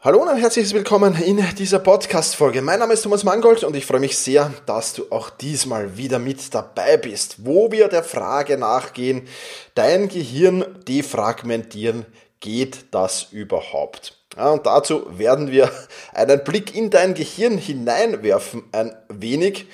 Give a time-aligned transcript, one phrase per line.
[0.00, 2.62] Hallo und ein herzliches Willkommen in dieser Podcast-Folge.
[2.62, 6.20] Mein Name ist Thomas Mangold und ich freue mich sehr, dass du auch diesmal wieder
[6.20, 9.26] mit dabei bist, wo wir der Frage nachgehen,
[9.74, 12.06] dein Gehirn defragmentieren,
[12.38, 14.16] geht das überhaupt?
[14.36, 15.68] Ja, und dazu werden wir
[16.14, 19.66] einen Blick in dein Gehirn hineinwerfen, ein wenig.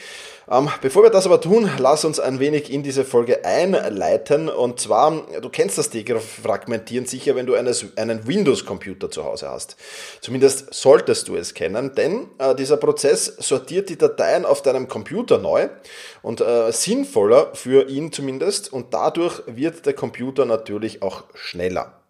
[0.50, 4.48] Ähm, bevor wir das aber tun, lass uns ein wenig in diese Folge einleiten.
[4.48, 9.76] Und zwar, du kennst das Defragmentieren sicher, wenn du eines, einen Windows-Computer zu Hause hast.
[10.20, 15.38] Zumindest solltest du es kennen, denn äh, dieser Prozess sortiert die Dateien auf deinem Computer
[15.38, 15.68] neu
[16.22, 18.72] und äh, sinnvoller für ihn zumindest.
[18.72, 22.00] Und dadurch wird der Computer natürlich auch schneller.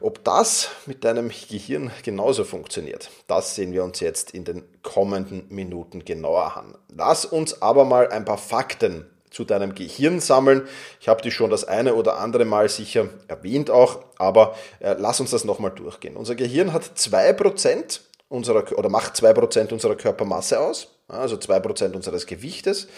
[0.00, 5.46] Ob das mit deinem Gehirn genauso funktioniert, das sehen wir uns jetzt in den kommenden
[5.48, 6.76] Minuten genauer an.
[6.88, 10.68] Lass uns aber mal ein paar Fakten zu deinem Gehirn sammeln.
[11.00, 15.20] Ich habe die schon das eine oder andere Mal sicher erwähnt auch, aber äh, lass
[15.20, 16.16] uns das nochmal durchgehen.
[16.16, 22.88] Unser Gehirn hat 2% unserer, oder macht 2% unserer Körpermasse aus, also 2% unseres Gewichtes,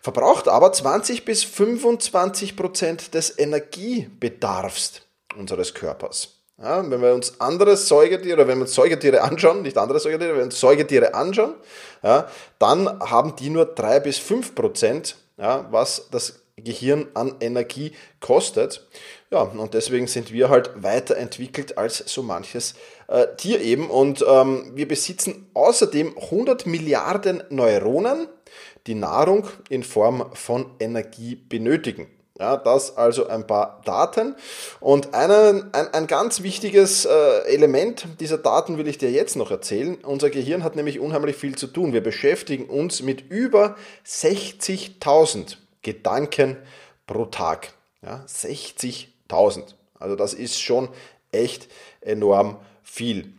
[0.00, 5.02] verbraucht aber 20 bis 25% des Energiebedarfs
[5.36, 6.42] unseres Körpers.
[6.58, 10.30] Ja, wenn wir uns andere Säugetiere, oder wenn wir uns Säugetiere anschauen, nicht andere Säugetiere,
[10.30, 11.54] wenn wir uns Säugetiere anschauen,
[12.02, 17.92] ja, dann haben die nur drei bis fünf Prozent, ja, was das Gehirn an Energie
[18.20, 18.86] kostet.
[19.30, 22.74] Ja, und deswegen sind wir halt weiterentwickelt als so manches
[23.08, 23.90] äh, Tier eben.
[23.90, 28.28] Und ähm, wir besitzen außerdem 100 Milliarden Neuronen,
[28.86, 32.06] die Nahrung in Form von Energie benötigen.
[32.38, 34.34] Ja, das also ein paar Daten.
[34.80, 39.50] Und eine, ein, ein ganz wichtiges äh, Element dieser Daten will ich dir jetzt noch
[39.50, 39.96] erzählen.
[40.02, 41.92] Unser Gehirn hat nämlich unheimlich viel zu tun.
[41.92, 46.56] Wir beschäftigen uns mit über 60.000 Gedanken
[47.06, 47.74] pro Tag.
[48.02, 49.74] Ja, 60.000.
[49.98, 50.88] Also das ist schon
[51.32, 51.68] echt
[52.00, 53.34] enorm viel.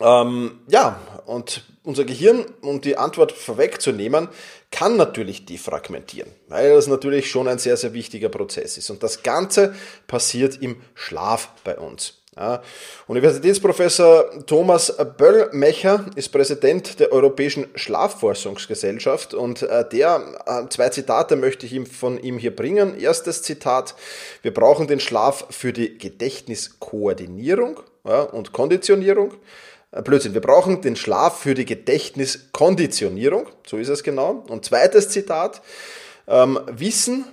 [0.00, 4.28] Ähm, ja, und unser Gehirn, um die Antwort vorwegzunehmen,
[4.70, 8.88] kann natürlich defragmentieren, weil das natürlich schon ein sehr, sehr wichtiger Prozess ist.
[8.88, 9.74] Und das Ganze
[10.06, 12.14] passiert im Schlaf bei uns.
[12.34, 12.62] Ja,
[13.08, 21.66] Universitätsprofessor Thomas Böllmecher ist Präsident der Europäischen Schlafforschungsgesellschaft und äh, der, äh, zwei Zitate möchte
[21.66, 22.98] ich ihm von ihm hier bringen.
[22.98, 23.96] Erstes Zitat,
[24.42, 29.34] wir brauchen den Schlaf für die Gedächtniskoordinierung ja, und Konditionierung.
[29.90, 34.44] Äh, Blödsinn, wir brauchen den Schlaf für die Gedächtniskonditionierung, so ist es genau.
[34.48, 35.62] Und zweites Zitat,
[36.26, 37.24] ähm, Wissen,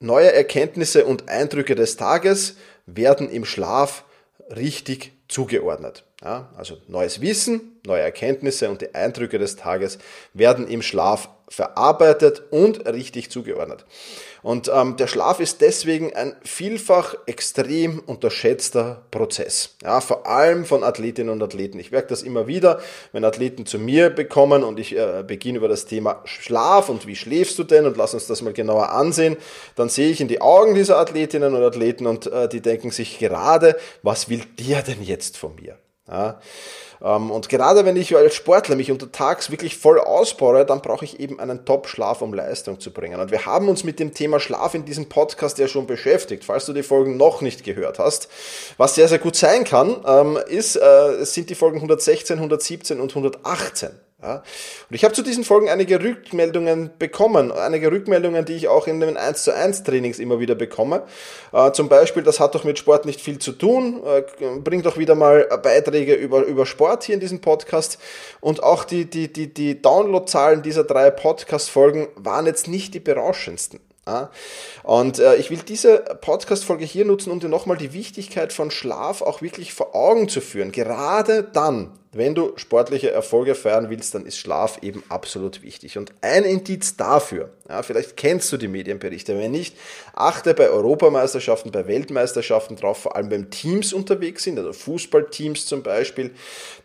[0.00, 2.56] neue Erkenntnisse und Eindrücke des Tages
[2.86, 4.04] werden im Schlaf
[4.50, 6.04] richtig zugeordnet.
[6.22, 9.98] Ja, also neues Wissen, neue Erkenntnisse und die Eindrücke des Tages
[10.34, 13.86] werden im Schlaf verarbeitet und richtig zugeordnet.
[14.42, 19.76] Und ähm, der Schlaf ist deswegen ein vielfach extrem unterschätzter Prozess.
[19.82, 21.78] Ja, vor allem von Athletinnen und Athleten.
[21.78, 22.80] Ich merke das immer wieder,
[23.12, 27.16] wenn Athleten zu mir bekommen und ich äh, beginne über das Thema Schlaf und wie
[27.16, 29.36] schläfst du denn und lass uns das mal genauer ansehen,
[29.76, 33.20] dann sehe ich in die Augen dieser Athletinnen und Athleten und äh, die denken sich
[33.20, 35.78] gerade, was will der denn jetzt von mir?
[36.10, 36.40] Ja,
[37.02, 41.20] ähm, und gerade wenn ich als Sportler mich untertags wirklich voll ausbaue, dann brauche ich
[41.20, 43.20] eben einen Top-Schlaf, um Leistung zu bringen.
[43.20, 46.66] Und wir haben uns mit dem Thema Schlaf in diesem Podcast ja schon beschäftigt, falls
[46.66, 48.28] du die Folgen noch nicht gehört hast.
[48.76, 53.10] Was sehr, sehr gut sein kann, ähm, ist, äh, sind die Folgen 116, 117 und
[53.14, 53.90] 118.
[54.20, 54.42] Ja.
[54.90, 58.98] Und ich habe zu diesen Folgen einige Rückmeldungen bekommen, einige Rückmeldungen, die ich auch in
[58.98, 61.04] den 1 zu 1 Trainings immer wieder bekomme.
[61.52, 64.22] Äh, zum Beispiel, das hat doch mit Sport nicht viel zu tun, äh,
[64.58, 67.98] bringt doch wieder mal Beiträge über, über Sport hier in diesem Podcast.
[68.40, 73.78] Und auch die, die, die, die Downloadzahlen dieser drei Podcast-Folgen waren jetzt nicht die berauschendsten.
[74.84, 79.22] Und äh, ich will diese Podcast-Folge hier nutzen, um dir nochmal die Wichtigkeit von Schlaf
[79.22, 80.72] auch wirklich vor Augen zu führen.
[80.72, 85.96] Gerade dann, wenn du sportliche Erfolge feiern willst, dann ist Schlaf eben absolut wichtig.
[85.96, 89.76] Und ein Indiz dafür, ja, vielleicht kennst du die Medienberichte, wenn nicht,
[90.14, 95.82] achte bei Europameisterschaften, bei Weltmeisterschaften drauf, vor allem wenn Teams unterwegs sind, also Fußballteams zum
[95.82, 96.32] Beispiel,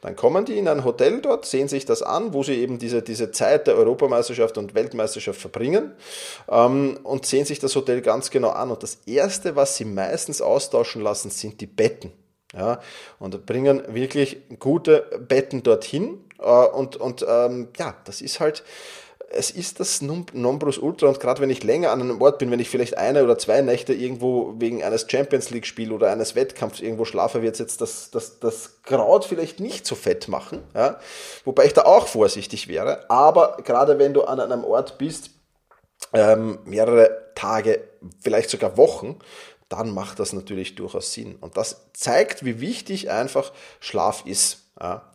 [0.02, 3.02] dann kommen die in ein Hotel dort, sehen sich das an, wo sie eben diese,
[3.02, 5.92] diese Zeit der Europameisterschaft und Weltmeisterschaft verbringen
[6.50, 8.72] ähm, und sehen sich das Hotel ganz genau an.
[8.72, 12.12] Und das Erste, was sie meistens austauschen lassen, sind die Betten.
[12.56, 12.80] Ja,
[13.20, 16.20] und bringen wirklich gute Betten dorthin.
[16.40, 18.64] Äh, und und ähm, ja, das ist halt
[19.34, 22.70] es ist das Nonplusultra und gerade wenn ich länger an einem Ort bin, wenn ich
[22.70, 27.06] vielleicht eine oder zwei Nächte irgendwo wegen eines Champions League Spiel oder eines Wettkampfs irgendwo
[27.06, 31.00] schlafe, wird jetzt das, das, das Kraut vielleicht nicht so fett machen, ja?
[31.46, 35.32] wobei ich da auch vorsichtig wäre, aber gerade wenn du an einem Ort bist,
[36.14, 37.82] ähm, mehrere Tage,
[38.22, 39.20] vielleicht sogar Wochen,
[39.70, 41.36] dann macht das natürlich durchaus Sinn.
[41.42, 44.60] Und das zeigt, wie wichtig einfach Schlaf ist.
[44.80, 45.10] Ja.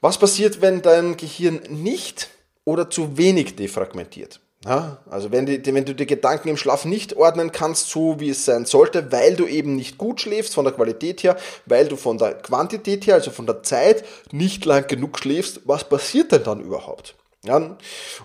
[0.00, 2.28] Was passiert, wenn dein Gehirn nicht
[2.64, 4.40] oder zu wenig defragmentiert?
[4.64, 8.30] Ja, also wenn, die, wenn, du die Gedanken im Schlaf nicht ordnen kannst, so wie
[8.30, 11.36] es sein sollte, weil du eben nicht gut schläfst von der Qualität her,
[11.66, 15.86] weil du von der Quantität her, also von der Zeit, nicht lang genug schläfst, was
[15.86, 17.14] passiert denn dann überhaupt?
[17.44, 17.76] Ja,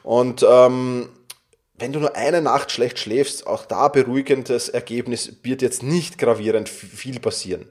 [0.03, 1.09] und ähm,
[1.79, 6.69] wenn du nur eine Nacht schlecht schläfst, auch da beruhigendes Ergebnis wird jetzt nicht gravierend
[6.69, 7.67] viel passieren.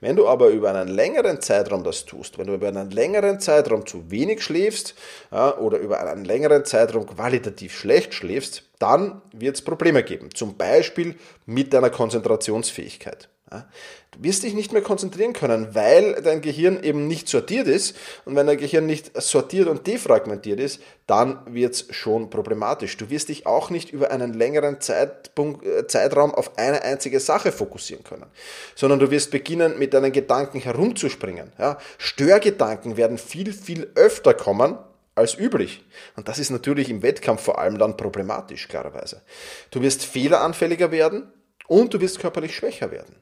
[0.00, 3.86] Wenn du aber über einen längeren Zeitraum das tust, wenn du über einen längeren Zeitraum
[3.86, 4.94] zu wenig schläfst
[5.32, 10.28] ja, oder über einen längeren Zeitraum qualitativ schlecht schläfst, dann wird es Probleme geben.
[10.34, 11.16] Zum Beispiel
[11.46, 13.28] mit deiner Konzentrationsfähigkeit.
[13.50, 17.96] Du wirst dich nicht mehr konzentrieren können, weil dein Gehirn eben nicht sortiert ist.
[18.24, 22.96] Und wenn dein Gehirn nicht sortiert und defragmentiert ist, dann wird es schon problematisch.
[22.96, 27.52] Du wirst dich auch nicht über einen längeren Zeitpunkt, äh, Zeitraum auf eine einzige Sache
[27.52, 28.26] fokussieren können,
[28.74, 31.52] sondern du wirst beginnen, mit deinen Gedanken herumzuspringen.
[31.58, 31.78] Ja?
[31.98, 34.78] Störgedanken werden viel, viel öfter kommen,
[35.14, 35.84] als üblich.
[36.16, 39.22] Und das ist natürlich im Wettkampf vor allem dann problematisch, klarerweise.
[39.70, 41.32] Du wirst fehleranfälliger werden
[41.66, 43.14] und du wirst körperlich schwächer werden.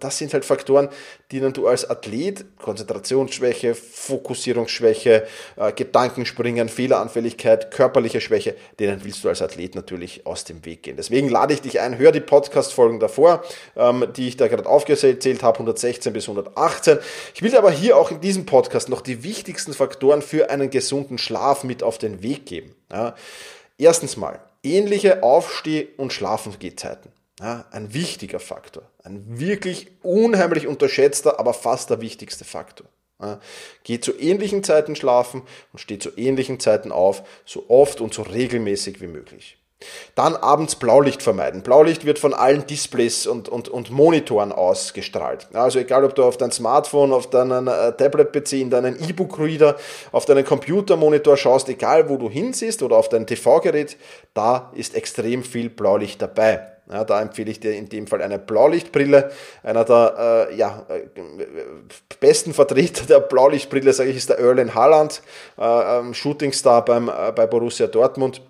[0.00, 0.88] Das sind halt Faktoren,
[1.32, 9.42] denen du als Athlet, Konzentrationsschwäche, Fokussierungsschwäche, äh, Gedankenspringen, Fehleranfälligkeit, körperliche Schwäche, denen willst du als
[9.42, 10.96] Athlet natürlich aus dem Weg gehen.
[10.96, 13.42] Deswegen lade ich dich ein, hör die Podcast-Folgen davor,
[13.76, 16.98] ähm, die ich da gerade aufgezählt habe, 116 bis 118.
[17.34, 21.18] Ich will aber hier auch in diesem Podcast noch die wichtigsten Faktoren für einen gesunden
[21.18, 22.74] Schlaf mit auf den Weg geben.
[22.92, 23.14] Ja.
[23.78, 27.10] Erstens mal, ähnliche Aufsteh- und Schlafengehzeiten.
[27.40, 28.82] Ja, ein wichtiger Faktor.
[29.02, 32.86] Ein wirklich unheimlich unterschätzter, aber fast der wichtigste Faktor.
[33.20, 33.40] Ja,
[33.84, 35.42] geh zu ähnlichen Zeiten schlafen
[35.72, 39.58] und steh zu ähnlichen Zeiten auf, so oft und so regelmäßig wie möglich.
[40.14, 41.62] Dann abends Blaulicht vermeiden.
[41.62, 45.48] Blaulicht wird von allen Displays und, und, und Monitoren ausgestrahlt.
[45.54, 49.76] Also egal, ob du auf dein Smartphone, auf deinen äh, Tablet-PC, in deinen E-Book-Reader,
[50.12, 53.96] auf deinen Computermonitor schaust, egal wo du hinsiehst oder auf dein TV-Gerät,
[54.34, 56.79] da ist extrem viel Blaulicht dabei.
[56.90, 59.30] Ja, da empfehle ich dir in dem Fall eine Blaulichtbrille.
[59.62, 61.02] Einer der äh, ja, äh,
[62.18, 65.22] besten Vertreter der Blaulichtbrille, sage ich, ist der Erlen Haaland,
[65.56, 68.42] äh, ähm, Shootingstar beim, äh, bei Borussia Dortmund.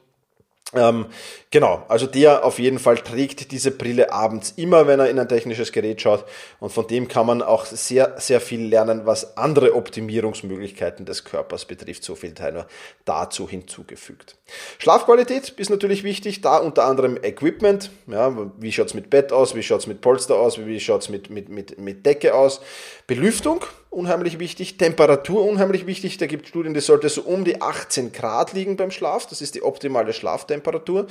[0.73, 1.07] Ähm,
[1.51, 5.29] genau, also der auf jeden Fall trägt diese Brille abends immer, wenn er in ein
[5.29, 6.25] technisches Gerät schaut.
[6.61, 11.65] Und von dem kann man auch sehr, sehr viel lernen, was andere Optimierungsmöglichkeiten des Körpers
[11.65, 12.05] betrifft.
[12.05, 12.67] So viel Teil nur
[13.05, 14.37] dazu hinzugefügt.
[14.79, 17.91] Schlafqualität ist natürlich wichtig, da unter anderem Equipment.
[18.07, 19.57] Ja, wie schaut's mit Bett aus?
[19.57, 20.65] Wie schaut's mit Polster aus?
[20.65, 22.61] Wie schaut's mit, mit, mit, mit Decke aus?
[23.09, 26.17] Belüftung unheimlich wichtig, Temperatur unheimlich wichtig.
[26.17, 29.27] Da gibt Studien, die sollte so um die 18 Grad liegen beim Schlaf.
[29.27, 31.07] Das ist die optimale Schlaftemperatur.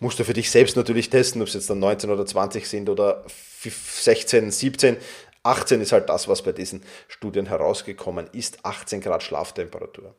[0.00, 2.88] Musst du für dich selbst natürlich testen, ob es jetzt dann 19 oder 20 sind
[2.88, 3.24] oder
[3.62, 4.96] 16, 17.
[5.44, 8.58] 18 ist halt das, was bei diesen Studien herausgekommen ist.
[8.64, 10.12] 18 Grad Schlaftemperatur.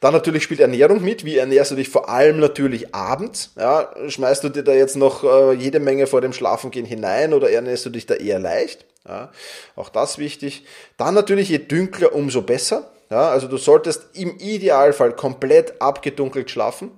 [0.00, 1.24] Dann natürlich spielt Ernährung mit.
[1.24, 3.52] Wie ernährst du dich vor allem natürlich abends?
[3.56, 7.50] Ja, schmeißt du dir da jetzt noch äh, jede Menge vor dem Schlafengehen hinein oder
[7.50, 8.84] ernährst du dich da eher leicht?
[9.06, 9.30] Ja,
[9.76, 10.64] auch das wichtig.
[10.96, 12.90] Dann natürlich, je dünkler, umso besser.
[13.10, 16.90] Ja, also du solltest im Idealfall komplett abgedunkelt schlafen.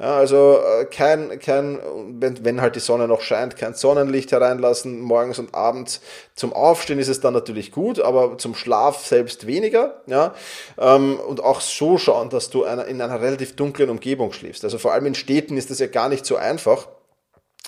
[0.00, 1.78] Ja, also äh, kein, kein
[2.18, 6.00] wenn, wenn halt die Sonne noch scheint, kein Sonnenlicht hereinlassen, morgens und abends.
[6.34, 10.02] Zum Aufstehen ist es dann natürlich gut, aber zum Schlaf selbst weniger.
[10.06, 10.34] Ja,
[10.78, 14.64] ähm, und auch so schauen, dass du in einer relativ dunklen Umgebung schläfst.
[14.64, 16.88] Also vor allem in Städten ist das ja gar nicht so einfach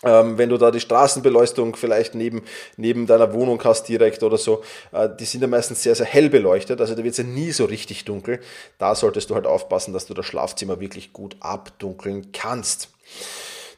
[0.02, 2.42] ähm, wenn du da die Straßenbeleuchtung vielleicht neben,
[2.76, 6.28] neben deiner Wohnung hast direkt oder so, äh, die sind ja meistens sehr, sehr hell
[6.28, 8.40] beleuchtet, also da wird es ja nie so richtig dunkel.
[8.78, 12.88] Da solltest du halt aufpassen, dass du das Schlafzimmer wirklich gut abdunkeln kannst.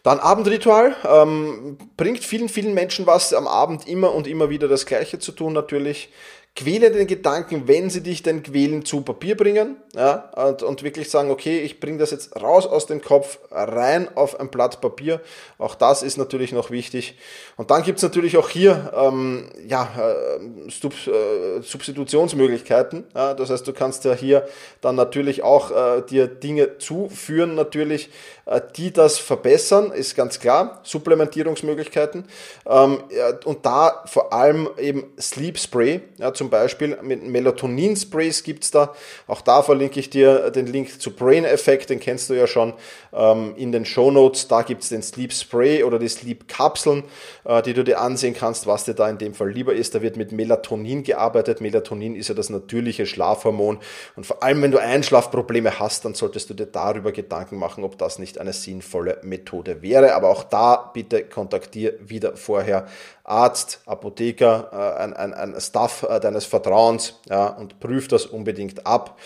[0.03, 4.87] Dann Abendritual ähm, bringt vielen, vielen Menschen was, am Abend immer und immer wieder das
[4.87, 6.11] Gleiche zu tun natürlich.
[6.57, 11.11] Quäle den Gedanken, wenn sie dich denn quälen, zu Papier bringen ja, und, und wirklich
[11.11, 15.21] sagen, okay, ich bringe das jetzt raus aus dem Kopf, rein auf ein Blatt Papier.
[15.59, 17.19] Auch das ist natürlich noch wichtig.
[17.57, 23.05] Und dann gibt's natürlich auch hier ähm, ja, äh, äh, Substitutionsmöglichkeiten.
[23.15, 24.49] Ja, das heißt, du kannst ja hier
[24.81, 28.09] dann natürlich auch äh, dir Dinge zuführen, natürlich,
[28.47, 30.81] äh, die das verbessern, ist ganz klar.
[30.85, 32.25] Supplementierungsmöglichkeiten.
[32.67, 33.03] Ähm,
[33.45, 36.97] und da vor allem eben Sleep Spray, ja, zum zum Beispiel.
[37.03, 38.95] Mit Melatonin-Sprays gibt's da.
[39.27, 42.75] Auch da verlinke ich dir den Link zu Brain Effect, den kennst du ja schon
[43.13, 44.47] ähm, in den Show Notes.
[44.47, 47.03] Da gibt's den Sleep Spray oder die Sleep Kapseln,
[47.45, 49.97] äh, die du dir ansehen kannst, was dir da in dem Fall lieber ist.
[49.97, 51.61] Da wird mit Melatonin gearbeitet.
[51.61, 53.79] Melatonin ist ja das natürliche Schlafhormon.
[54.15, 57.99] Und vor allem, wenn du Einschlafprobleme hast, dann solltest du dir darüber Gedanken machen, ob
[57.99, 60.15] das nicht eine sinnvolle Methode wäre.
[60.15, 62.87] Aber auch da bitte kontaktiere wieder vorher
[63.27, 68.87] Arzt, Apotheker, äh, ein, ein, ein Staff äh, deines Vertrauens ja, und prüf das unbedingt
[68.87, 69.19] ab.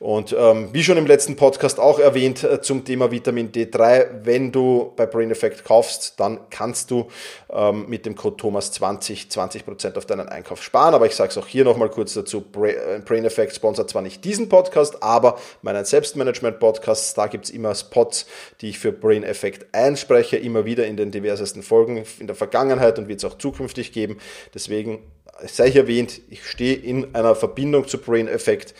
[0.00, 4.50] Und ähm, wie schon im letzten Podcast auch erwähnt äh, zum Thema Vitamin D3, wenn
[4.50, 7.08] du bei Brain Effect kaufst, dann kannst du
[7.50, 10.94] ähm, mit dem Code Thomas 20 20% auf deinen Einkauf sparen.
[10.94, 14.48] Aber ich sage es auch hier nochmal kurz dazu, Brain Effect sponsert zwar nicht diesen
[14.48, 17.18] Podcast, aber meinen Selbstmanagement-Podcast.
[17.18, 18.24] Da gibt's immer Spots,
[18.62, 22.98] die ich für Brain Effect einspreche, immer wieder in den diversesten Folgen in der Vergangenheit
[22.98, 24.18] und wird es auch zukünftig geben.
[24.54, 25.00] Deswegen
[25.46, 28.74] sei ich erwähnt, ich stehe in einer Verbindung zu Brain Effect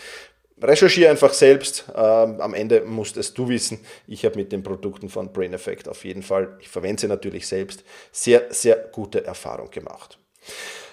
[0.63, 1.87] recherchiere einfach selbst.
[1.95, 3.81] Ähm, am Ende musst es du wissen.
[4.07, 7.47] Ich habe mit den Produkten von Brain Effect auf jeden Fall, ich verwende sie natürlich
[7.47, 10.19] selbst, sehr, sehr gute Erfahrung gemacht.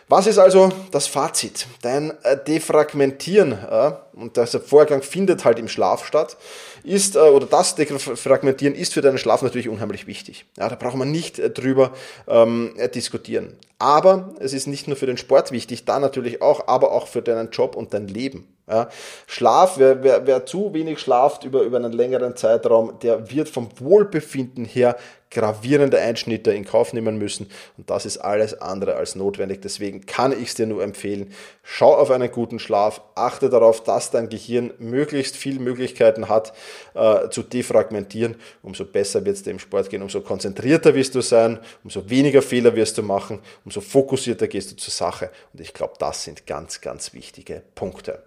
[0.10, 1.68] Was ist also das Fazit?
[1.82, 6.38] Dein äh, Defragmentieren, äh, und dieser Vorgang findet halt im Schlaf statt,
[6.84, 10.46] ist, äh, oder das Defragmentieren ist für deinen Schlaf natürlich unheimlich wichtig.
[10.58, 11.92] Ja, da braucht man nicht drüber
[12.30, 13.58] ähm, diskutieren.
[13.80, 17.22] Aber es ist nicht nur für den Sport wichtig, da natürlich auch, aber auch für
[17.22, 18.48] deinen Job und dein Leben.
[18.70, 18.90] Ja,
[19.28, 23.70] Schlaf, wer, wer, wer zu wenig schlaft über, über einen längeren Zeitraum, der wird vom
[23.80, 24.98] Wohlbefinden her
[25.32, 27.50] gravierende Einschnitte in Kauf nehmen müssen.
[27.78, 29.62] Und das ist alles andere als notwendig.
[29.62, 31.34] Deswegen kann ich es dir nur empfehlen.
[31.64, 36.52] Schau auf einen guten Schlaf, achte darauf, dass dein Gehirn möglichst viele Möglichkeiten hat
[36.94, 38.36] äh, zu defragmentieren.
[38.64, 42.42] Umso besser wird es dir im Sport gehen, umso konzentrierter wirst du sein, umso weniger
[42.42, 45.30] Fehler wirst du machen, umso fokussierter gehst du zur Sache.
[45.54, 48.24] Und ich glaube, das sind ganz, ganz wichtige Punkte.